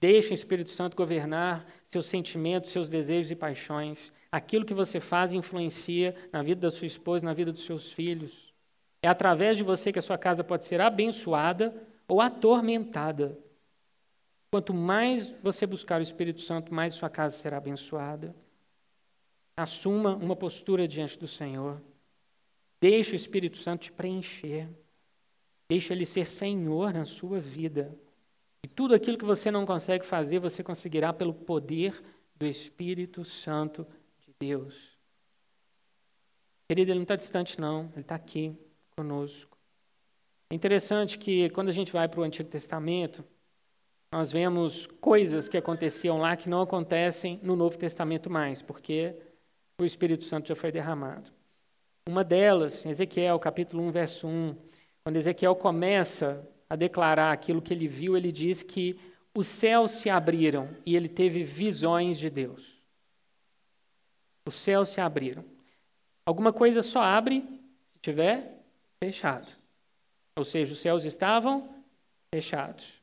[0.00, 4.12] deixem o Espírito Santo governar seus sentimentos, seus desejos e paixões.
[4.30, 8.52] Aquilo que você faz influencia na vida da sua esposa, na vida dos seus filhos.
[9.02, 11.74] É através de você que a sua casa pode ser abençoada
[12.08, 13.38] ou atormentada.
[14.50, 18.34] Quanto mais você buscar o Espírito Santo, mais sua casa será abençoada.
[19.56, 21.80] Assuma uma postura diante do Senhor.
[22.80, 24.68] Deixe o Espírito Santo te preencher.
[25.68, 27.98] Deixe ele ser Senhor na sua vida.
[28.66, 32.02] E tudo aquilo que você não consegue fazer, você conseguirá pelo poder
[32.34, 33.86] do Espírito Santo
[34.18, 34.98] de Deus.
[36.68, 37.88] Querido, ele não está distante, não.
[37.92, 38.58] Ele está aqui
[38.96, 39.56] conosco.
[40.50, 43.24] É interessante que quando a gente vai para o Antigo Testamento,
[44.12, 49.14] nós vemos coisas que aconteciam lá que não acontecem no Novo Testamento mais, porque
[49.80, 51.30] o Espírito Santo já foi derramado.
[52.08, 54.56] Uma delas, Ezequiel, capítulo 1, verso 1,
[55.04, 58.98] quando Ezequiel começa a declarar aquilo que ele viu, ele diz que
[59.34, 62.80] os céus se abriram e ele teve visões de Deus.
[64.46, 65.44] Os céus se abriram.
[66.24, 67.40] Alguma coisa só abre
[67.92, 68.64] se tiver
[69.02, 69.52] fechado.
[70.36, 71.68] Ou seja, os céus estavam
[72.34, 73.00] fechados.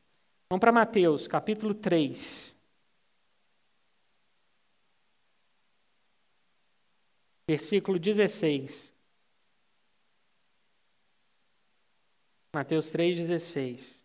[0.50, 2.54] Vamos para Mateus, capítulo 3.
[7.48, 8.93] versículo 16.
[12.54, 14.04] Mateus 3,16.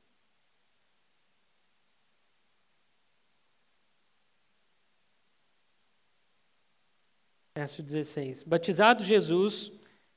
[7.55, 9.71] Verso 16: Batizado Jesus,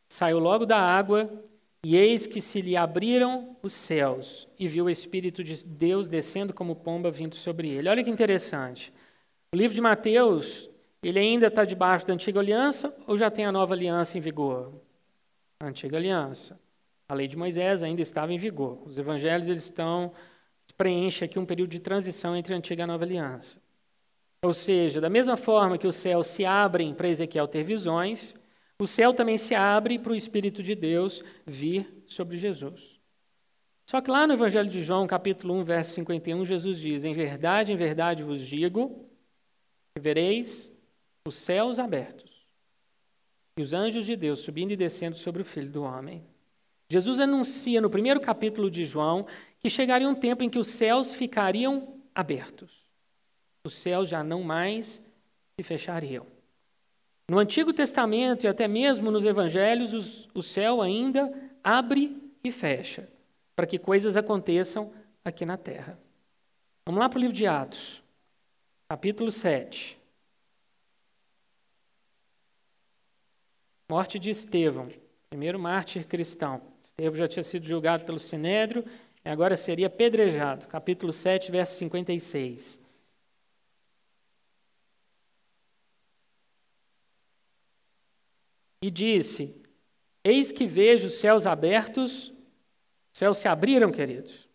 [0.07, 1.29] saiu logo da água,
[1.83, 6.53] e eis que se lhe abriram os céus, e viu o Espírito de Deus descendo
[6.53, 7.89] como pomba vindo sobre ele.
[7.89, 8.93] Olha que interessante.
[9.51, 10.69] O livro de Mateus,
[11.03, 14.71] ele ainda está debaixo da antiga aliança ou já tem a nova aliança em vigor?
[15.59, 16.60] A antiga aliança.
[17.11, 18.81] A lei de Moisés ainda estava em vigor.
[18.85, 20.13] Os evangelhos eles estão
[20.77, 23.61] preenche aqui um período de transição entre a antiga e a nova aliança.
[24.45, 28.33] Ou seja, da mesma forma que os céus se abrem para Ezequiel ter visões,
[28.79, 33.01] o céu também se abre para o Espírito de Deus vir sobre Jesus.
[33.89, 37.73] Só que lá no Evangelho de João, capítulo 1, verso 51, Jesus diz: Em verdade,
[37.73, 39.05] em verdade vos digo,
[39.93, 40.71] que vereis
[41.27, 42.47] os céus abertos
[43.57, 46.30] e os anjos de Deus subindo e descendo sobre o Filho do Homem.
[46.91, 49.25] Jesus anuncia no primeiro capítulo de João
[49.59, 52.81] que chegaria um tempo em que os céus ficariam abertos
[53.63, 55.01] os céus já não mais
[55.55, 56.25] se fechariam.
[57.29, 61.31] No Antigo Testamento e até mesmo nos Evangelhos, os, o céu ainda
[61.63, 63.07] abre e fecha
[63.55, 64.91] para que coisas aconteçam
[65.23, 65.97] aqui na terra.
[66.85, 68.03] Vamos lá para o livro de Atos,
[68.89, 69.97] capítulo 7.
[73.89, 74.87] Morte de Estevão,
[75.29, 76.70] primeiro mártir cristão.
[76.91, 78.85] Estevão já tinha sido julgado pelo Sinédrio
[79.25, 80.67] e agora seria apedrejado.
[80.67, 82.81] Capítulo 7, verso 56.
[88.81, 89.55] e disse:
[90.23, 92.33] Eis que vejo os céus abertos.
[93.13, 94.49] Os céus se abriram, queridos.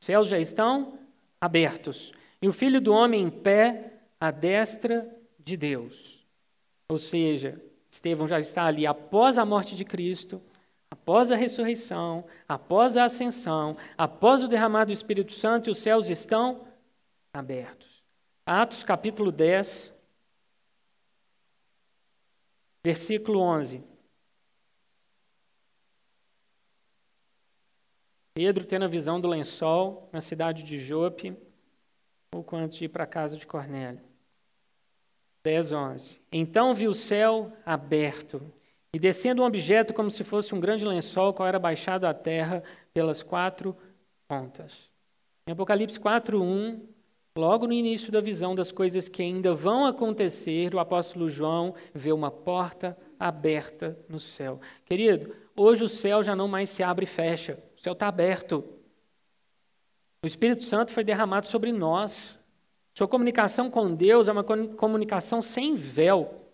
[0.00, 0.98] Os céus já estão
[1.40, 2.12] abertos.
[2.42, 6.26] E o filho do homem em pé à destra de Deus.
[6.88, 10.42] Ou seja, Estevão já está ali após a morte de Cristo,
[11.06, 16.66] após a ressurreição, após a ascensão, após o derramado do Espírito Santo, os céus estão
[17.32, 18.02] abertos.
[18.44, 19.94] Atos capítulo 10,
[22.84, 23.82] Versículo 11.
[28.34, 31.36] Pedro tendo a visão do lençol na cidade de Jope,
[32.30, 34.04] pouco antes de ir para a casa de Cornélio.
[35.44, 36.22] 10, 11.
[36.30, 38.40] Então viu o céu aberto,
[38.96, 42.62] e descendo um objeto como se fosse um grande lençol, qual era baixado à terra
[42.94, 43.76] pelas quatro
[44.26, 44.90] pontas.
[45.46, 46.80] Em Apocalipse 4, 1,
[47.36, 52.10] Logo no início da visão das coisas que ainda vão acontecer, o apóstolo João vê
[52.10, 54.58] uma porta aberta no céu.
[54.86, 58.64] Querido, hoje o céu já não mais se abre e fecha, o céu está aberto.
[60.22, 62.38] O Espírito Santo foi derramado sobre nós.
[62.94, 66.45] Sua comunicação com Deus é uma comunicação sem véu,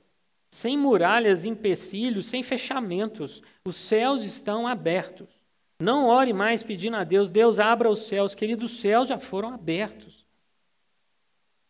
[0.52, 3.42] sem muralhas, empecilhos, sem fechamentos.
[3.64, 5.40] Os céus estão abertos.
[5.80, 8.34] Não ore mais pedindo a Deus, Deus abra os céus.
[8.34, 10.26] Querido, os céus já foram abertos.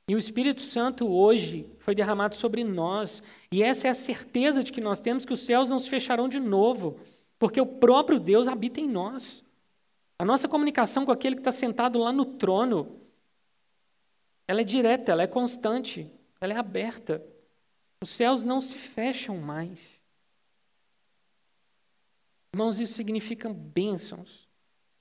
[0.09, 3.23] E o Espírito Santo hoje foi derramado sobre nós.
[3.53, 6.29] E essa é a certeza de que nós temos que os céus não se fecharão
[6.29, 6.99] de novo,
[7.39, 9.45] porque o próprio Deus habita em nós.
[10.19, 13.01] A nossa comunicação com aquele que está sentado lá no trono,
[14.49, 17.25] ela é direta, ela é constante, ela é aberta.
[18.03, 20.01] Os céus não se fecham mais.
[22.53, 24.49] Irmãos, isso significa bênçãos,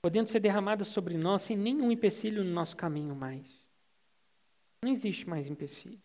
[0.00, 3.66] podendo ser derramadas sobre nós sem nenhum empecilho no nosso caminho mais.
[4.84, 6.00] Não existe mais empecilho.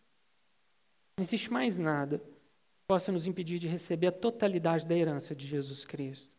[1.15, 5.45] Não existe mais nada que possa nos impedir de receber a totalidade da herança de
[5.45, 6.33] Jesus Cristo.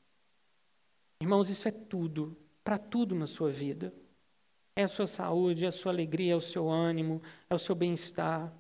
[1.23, 3.95] Irmãos, isso é tudo, para tudo na sua vida.
[4.75, 7.77] É a sua saúde, é a sua alegria, é o seu ânimo, é o seu
[7.77, 8.53] bem-estar.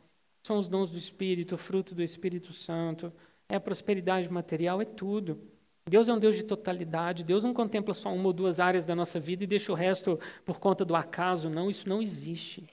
[0.42, 3.12] São os dons do Espírito, o fruto do Espírito Santo,
[3.48, 5.40] é a prosperidade material, é tudo.
[5.88, 7.24] Deus é um Deus de totalidade.
[7.24, 10.20] Deus não contempla só uma ou duas áreas da nossa vida e deixa o resto
[10.44, 11.48] por conta do acaso.
[11.48, 12.68] Não, isso não existe.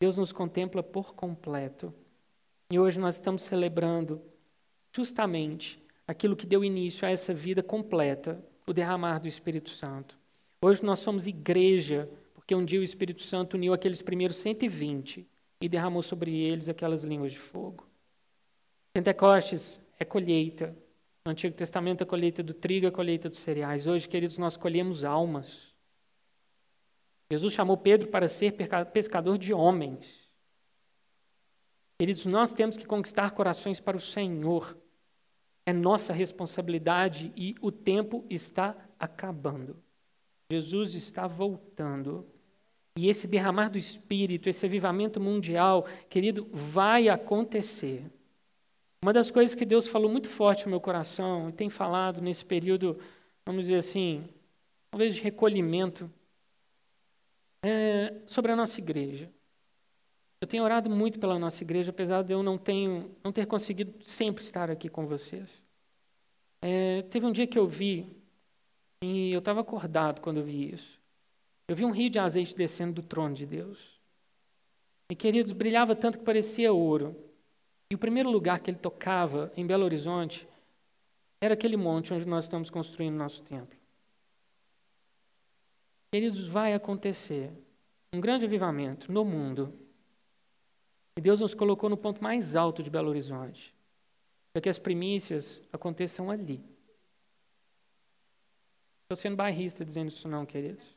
[0.00, 1.92] Deus nos contempla por completo.
[2.70, 4.20] E hoje nós estamos celebrando
[4.94, 10.18] justamente aquilo que deu início a essa vida completa, o derramar do Espírito Santo.
[10.60, 15.28] Hoje nós somos igreja, porque um dia o Espírito Santo uniu aqueles primeiros 120
[15.62, 17.86] e derramou sobre eles aquelas línguas de fogo.
[18.92, 20.76] Pentecostes é colheita.
[21.24, 23.86] No Antigo Testamento, a colheita do trigo, a colheita dos cereais.
[23.86, 25.72] Hoje, queridos, nós colhemos almas.
[27.30, 28.56] Jesus chamou Pedro para ser
[28.92, 30.28] pescador de homens.
[31.96, 34.76] Queridos, nós temos que conquistar corações para o Senhor.
[35.64, 39.80] É nossa responsabilidade e o tempo está acabando.
[40.50, 42.26] Jesus está voltando.
[42.96, 48.04] E esse derramar do Espírito, esse avivamento mundial, querido, vai acontecer.
[49.02, 52.44] Uma das coisas que Deus falou muito forte no meu coração e tem falado nesse
[52.44, 52.98] período,
[53.44, 54.28] vamos dizer assim,
[54.90, 56.10] talvez de recolhimento,
[57.64, 59.30] é sobre a nossa igreja.
[60.40, 64.04] Eu tenho orado muito pela nossa igreja, apesar de eu não, tenho, não ter conseguido
[64.04, 65.62] sempre estar aqui com vocês.
[66.60, 68.06] É, teve um dia que eu vi,
[69.02, 71.01] e eu estava acordado quando eu vi isso.
[71.68, 74.00] Eu vi um rio de azeite descendo do trono de Deus.
[75.10, 77.16] E, queridos, brilhava tanto que parecia ouro.
[77.90, 80.48] E o primeiro lugar que ele tocava em Belo Horizonte
[81.40, 83.76] era aquele monte onde nós estamos construindo nosso templo.
[86.10, 87.52] Queridos, vai acontecer
[88.12, 89.72] um grande avivamento no mundo.
[91.16, 93.74] E Deus nos colocou no ponto mais alto de Belo Horizonte,
[94.52, 96.64] para que as primícias aconteçam ali.
[99.04, 100.96] Estou sendo bairrista dizendo isso não, queridos.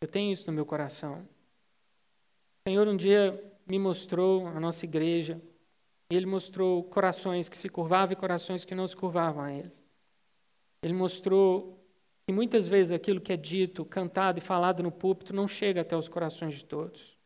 [0.00, 1.26] Eu tenho isso no meu coração.
[2.66, 5.40] O Senhor um dia me mostrou a nossa igreja.
[6.10, 9.72] Ele mostrou corações que se curvavam e corações que não se curvavam a Ele.
[10.82, 11.78] Ele mostrou
[12.26, 15.96] que muitas vezes aquilo que é dito, cantado e falado no púlpito não chega até
[15.96, 17.16] os corações de todos.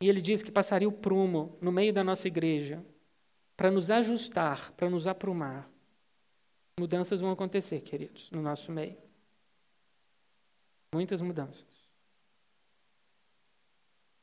[0.00, 2.84] E ele disse que passaria o prumo no meio da nossa igreja
[3.56, 5.68] para nos ajustar, para nos aprumar.
[6.78, 8.96] Mudanças vão acontecer, queridos, no nosso meio.
[10.94, 11.77] Muitas mudanças.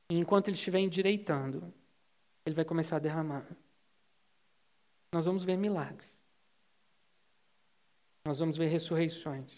[0.10, 1.74] E enquanto ele estiver endireitando,
[2.46, 3.48] ele vai começar a derramar.
[5.12, 6.16] Nós vamos ver milagres.
[8.26, 9.52] Nós vamos ver ressurreições.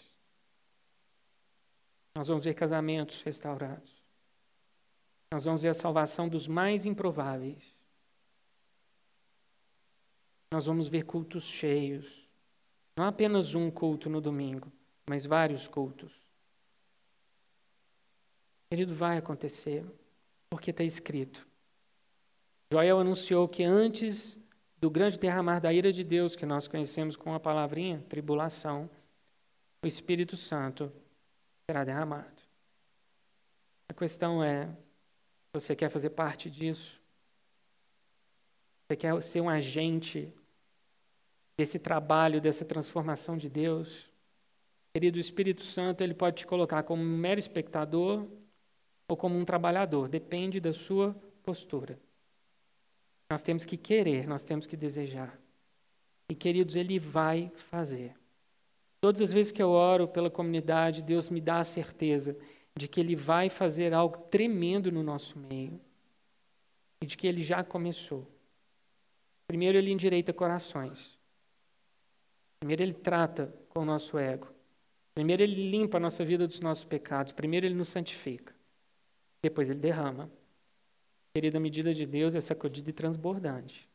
[2.14, 3.98] Nós vamos ver casamentos restaurados.
[5.32, 7.74] Nós vamos ver a salvação dos mais improváveis.
[10.50, 12.28] Nós vamos ver cultos cheios.
[12.96, 14.72] Não apenas um culto no domingo,
[15.08, 16.26] mas vários cultos.
[18.70, 19.84] Querido, vai acontecer.
[20.50, 21.46] Porque está escrito.
[22.72, 24.38] Joel anunciou que antes
[24.80, 28.88] do grande derramar da ira de Deus, que nós conhecemos com a palavrinha tribulação,
[29.82, 30.92] o Espírito Santo
[31.68, 32.42] será derramado.
[33.88, 34.68] A questão é:
[35.52, 37.00] você quer fazer parte disso?
[38.86, 40.32] Você quer ser um agente
[41.58, 44.10] desse trabalho, dessa transformação de Deus?
[44.94, 48.26] Querido, o Espírito Santo ele pode te colocar como um mero espectador
[49.08, 51.98] ou como um trabalhador, depende da sua postura.
[53.30, 55.38] Nós temos que querer, nós temos que desejar.
[56.30, 58.14] E, queridos, Ele vai fazer.
[59.00, 62.36] Todas as vezes que eu oro pela comunidade, Deus me dá a certeza
[62.76, 65.80] de que Ele vai fazer algo tremendo no nosso meio
[67.00, 68.26] e de que Ele já começou.
[69.46, 71.18] Primeiro, Ele endireita corações.
[72.60, 74.48] Primeiro, Ele trata com o nosso ego.
[75.14, 77.32] Primeiro, Ele limpa a nossa vida dos nossos pecados.
[77.32, 78.57] Primeiro, Ele nos santifica.
[79.42, 80.30] Depois ele derrama.
[81.32, 83.88] Querida, a medida de Deus é sacudida e transbordante.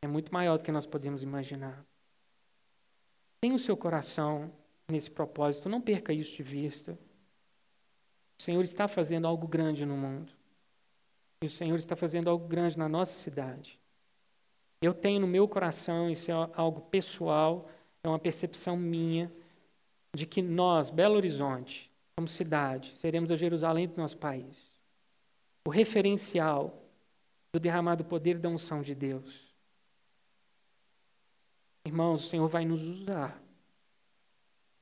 [0.00, 1.84] É muito maior do que nós podemos imaginar.
[3.40, 4.50] Tenha o seu coração
[4.88, 6.98] nesse propósito, não perca isso de vista.
[8.38, 10.32] O Senhor está fazendo algo grande no mundo.
[11.42, 13.78] E o Senhor está fazendo algo grande na nossa cidade.
[14.80, 17.68] Eu tenho no meu coração, isso é algo pessoal,
[18.02, 19.30] é uma percepção minha,
[20.14, 24.67] de que nós, Belo Horizonte, como cidade, seremos a Jerusalém do nosso país
[25.66, 26.82] o referencial
[27.52, 29.54] do derramado poder da unção de Deus.
[31.84, 33.42] Irmãos, o Senhor vai nos usar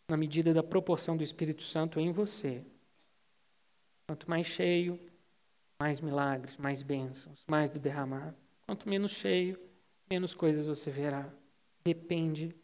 [0.09, 2.65] na medida da proporção do Espírito Santo em você.
[4.07, 5.01] Quanto mais cheio,
[5.81, 8.35] mais milagres, mais bênçãos, mais do derramar.
[8.67, 9.59] Quanto menos cheio,
[10.09, 11.33] menos coisas você verá.
[11.85, 12.57] Depende de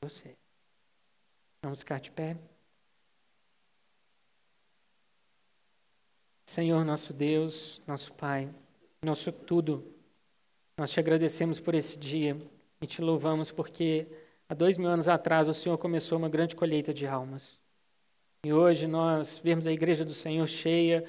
[0.00, 0.36] você.
[1.62, 2.36] Vamos ficar de pé?
[6.46, 8.48] Senhor, nosso Deus, nosso Pai,
[9.02, 9.84] nosso tudo,
[10.76, 12.36] nós te agradecemos por esse dia
[12.80, 14.06] e te louvamos porque
[14.48, 17.60] há dois mil anos atrás o Senhor começou uma grande colheita de almas.
[18.44, 21.04] E hoje nós vemos a igreja do Senhor cheia,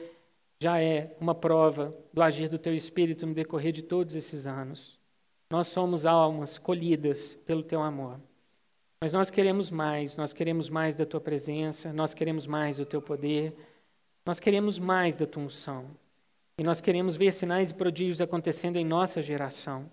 [0.61, 4.97] já é uma prova do agir do teu Espírito no decorrer de todos esses anos.
[5.51, 8.19] Nós somos almas colhidas pelo teu amor.
[9.01, 13.01] Mas nós queremos mais, nós queremos mais da tua presença, nós queremos mais do teu
[13.01, 13.53] poder.
[14.25, 15.85] Nós queremos mais da tua unção.
[16.57, 19.89] E nós queremos ver sinais e prodígios acontecendo em nossa geração.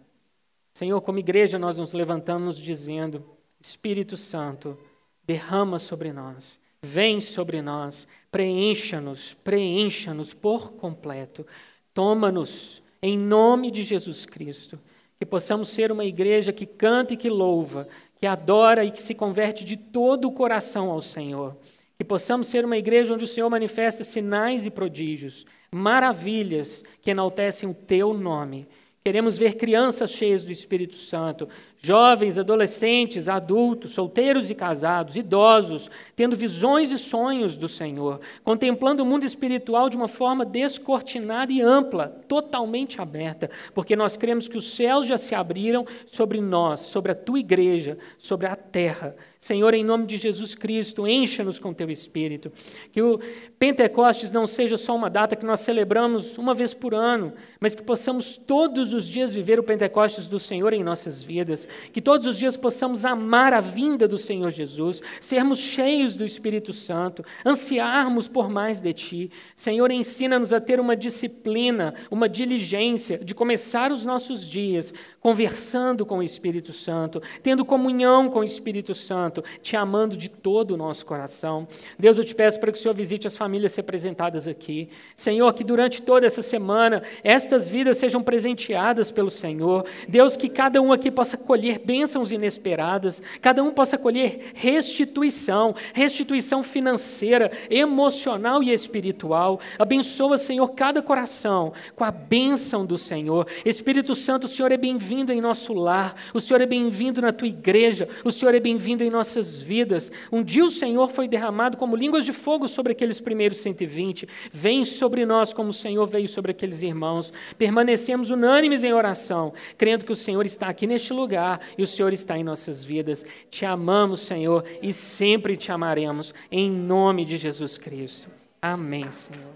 [0.73, 3.25] Senhor, como igreja, nós nos levantamos dizendo:
[3.61, 4.79] Espírito Santo,
[5.25, 11.45] derrama sobre nós, vem sobre nós, preencha-nos, preencha-nos por completo.
[11.93, 14.79] Toma-nos em nome de Jesus Cristo.
[15.19, 19.15] Que possamos ser uma igreja que canta e que louva, que adora e que se
[19.15, 21.57] converte de todo o coração ao Senhor.
[22.03, 27.69] Que possamos ser uma igreja onde o Senhor manifesta sinais e prodígios, maravilhas que enaltecem
[27.69, 28.67] o teu nome.
[29.05, 31.49] Queremos ver crianças cheias do Espírito Santo,
[31.85, 39.07] jovens, adolescentes, adultos, solteiros e casados, idosos, tendo visões e sonhos do Senhor, contemplando o
[39.07, 44.77] mundo espiritual de uma forma descortinada e ampla, totalmente aberta, porque nós cremos que os
[44.77, 49.17] céus já se abriram sobre nós, sobre a tua igreja, sobre a terra.
[49.41, 52.53] Senhor, em nome de Jesus Cristo, encha-nos com teu espírito.
[52.93, 53.19] Que o
[53.59, 57.83] Pentecostes não seja só uma data que nós celebramos uma vez por ano, mas que
[57.83, 62.39] possamos todos os dias viver o Pentecostes do Senhor em nossas vidas que todos os
[62.39, 68.49] dias possamos amar a vinda do Senhor Jesus, sermos cheios do Espírito Santo, ansiarmos por
[68.49, 69.31] mais de Ti.
[69.55, 76.19] Senhor, ensina-nos a ter uma disciplina, uma diligência de começar os nossos dias conversando com
[76.19, 81.07] o Espírito Santo, tendo comunhão com o Espírito Santo, te amando de todo o nosso
[81.07, 81.67] coração.
[81.99, 84.89] Deus, eu te peço para que o Senhor visite as famílias representadas aqui.
[85.15, 89.85] Senhor, que durante toda essa semana estas vidas sejam presenteadas pelo Senhor.
[90.09, 96.63] Deus, que cada um aqui possa colher bênçãos inesperadas, cada um possa colher restituição, restituição
[96.63, 99.61] financeira, emocional e espiritual.
[99.79, 103.47] Abençoa, Senhor, cada coração com a bênção do Senhor.
[103.65, 107.49] Espírito Santo, o Senhor é bem-vindo em nosso lar, o Senhor é bem-vindo na tua
[107.49, 110.11] igreja, o Senhor é bem-vindo em nossas vidas.
[110.31, 114.29] Um dia o Senhor foi derramado como línguas de fogo sobre aqueles primeiros 120.
[114.51, 117.33] Vem sobre nós como o Senhor veio sobre aqueles irmãos.
[117.59, 121.13] Permanecemos unânimes em oração, crendo que o Senhor está aqui neste
[121.53, 123.25] lugar e o Senhor está em nossas vidas.
[123.51, 128.29] Te amamos, Senhor, e sempre te amaremos, em nome de Jesus Cristo.
[128.61, 129.52] Amém, Senhor.